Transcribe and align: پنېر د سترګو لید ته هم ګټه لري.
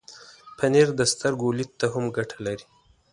پنېر 0.57 0.87
د 0.99 1.01
سترګو 1.13 1.47
لید 1.57 1.71
ته 1.79 1.85
هم 1.93 2.05
ګټه 2.17 2.37
لري. 2.45 2.65